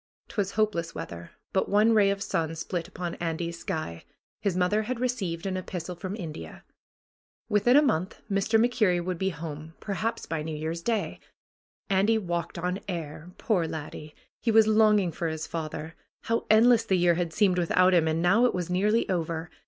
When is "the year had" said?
16.83-17.31